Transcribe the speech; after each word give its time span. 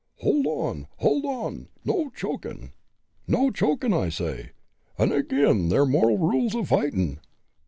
"Hold 0.21 0.47
on! 0.47 0.87
hold 0.97 1.25
on! 1.25 1.67
no 1.85 2.09
chokin'! 2.15 2.71
no 3.27 3.51
chokin', 3.51 3.93
I 3.93 4.09
say; 4.09 4.49
it's 4.97 5.13
ag'in' 5.13 5.69
ther 5.69 5.85
moral 5.85 6.17
rules 6.17 6.55
o' 6.55 6.63
fightin'!" 6.63 7.19